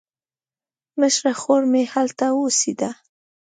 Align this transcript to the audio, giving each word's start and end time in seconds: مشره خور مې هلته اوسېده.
مشره 0.99 1.33
خور 1.39 1.61
مې 1.71 1.83
هلته 1.93 2.25
اوسېده. 2.35 2.89